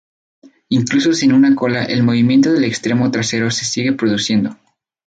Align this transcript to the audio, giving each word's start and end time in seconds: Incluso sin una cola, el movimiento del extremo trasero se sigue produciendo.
Incluso 0.69 1.13
sin 1.13 1.31
una 1.31 1.53
cola, 1.55 1.83
el 1.83 2.01
movimiento 2.01 2.51
del 2.51 2.63
extremo 2.63 3.11
trasero 3.11 3.51
se 3.51 3.65
sigue 3.65 3.93
produciendo. 3.93 4.57